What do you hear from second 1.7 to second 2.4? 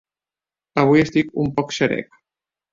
xerec.